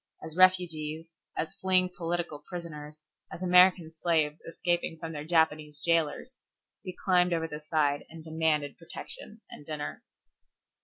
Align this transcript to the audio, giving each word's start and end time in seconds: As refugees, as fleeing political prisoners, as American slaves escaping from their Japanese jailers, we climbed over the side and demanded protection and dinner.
As 0.23 0.35
refugees, 0.35 1.11
as 1.37 1.53
fleeing 1.53 1.87
political 1.95 2.39
prisoners, 2.39 3.03
as 3.31 3.43
American 3.43 3.91
slaves 3.91 4.39
escaping 4.47 4.97
from 4.97 5.11
their 5.11 5.23
Japanese 5.25 5.79
jailers, 5.79 6.37
we 6.83 6.97
climbed 7.05 7.33
over 7.33 7.47
the 7.47 7.59
side 7.59 8.07
and 8.09 8.23
demanded 8.23 8.79
protection 8.79 9.41
and 9.51 9.63
dinner. 9.63 10.01